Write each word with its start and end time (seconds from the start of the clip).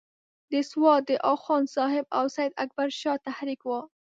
د 0.51 0.53
سوات 0.69 1.01
د 1.09 1.11
اخوند 1.33 1.67
صاحب 1.75 2.05
او 2.17 2.25
سید 2.35 2.51
اکبر 2.63 2.87
شاه 3.01 3.21
تحریک 3.27 3.61
وو. 3.63 3.79